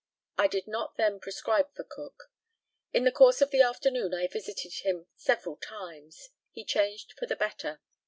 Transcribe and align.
I 0.35 0.47
did 0.47 0.65
not 0.65 0.97
then 0.97 1.19
prescribe 1.19 1.75
for 1.75 1.83
Cook. 1.83 2.31
In 2.91 3.03
the 3.03 3.11
course 3.11 3.39
of 3.39 3.51
the 3.51 3.61
afternoon 3.61 4.15
I 4.15 4.25
visited 4.25 4.73
him 4.81 5.05
several 5.15 5.57
times. 5.57 6.29
He 6.51 6.65
changed 6.65 7.13
for 7.19 7.27
the 7.27 7.35
better. 7.35 7.81